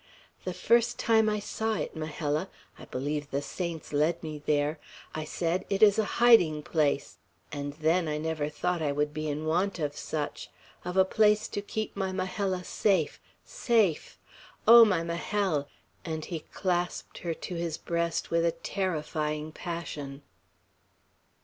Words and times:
"The 0.45 0.53
first 0.55 0.97
time 0.97 1.29
I 1.29 1.37
saw 1.39 1.75
it, 1.75 1.95
Majella, 1.95 2.49
I 2.79 2.85
believe 2.85 3.29
the 3.29 3.43
saints 3.43 3.93
led 3.93 4.23
me 4.23 4.41
there, 4.47 4.79
I 5.13 5.25
said, 5.25 5.63
it 5.69 5.83
is 5.83 5.99
a 5.99 6.03
hiding 6.17 6.63
place. 6.63 7.19
And 7.51 7.73
then 7.73 8.07
I 8.07 8.17
never 8.17 8.49
thought 8.49 8.81
I 8.81 8.91
would 8.91 9.13
be 9.13 9.27
in 9.29 9.45
want 9.45 9.77
of 9.77 9.95
such, 9.95 10.49
of 10.83 10.97
a 10.97 11.05
place 11.05 11.47
to 11.49 11.61
keep 11.61 11.95
my 11.95 12.11
Majella 12.11 12.63
safe! 12.63 13.21
safe! 13.45 14.17
Oh, 14.67 14.83
my 14.83 15.03
Majel!" 15.03 15.67
And 16.03 16.25
he 16.25 16.39
clasped 16.51 17.19
her 17.19 17.35
to 17.35 17.53
his 17.53 17.77
breast 17.77 18.31
with 18.31 18.43
a 18.43 18.53
terrifying 18.53 19.51
passion. 19.51 20.23